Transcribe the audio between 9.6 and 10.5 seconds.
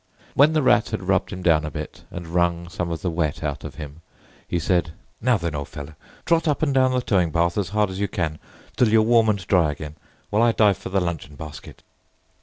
again, while